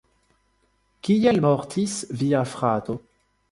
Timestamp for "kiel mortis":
1.09-1.93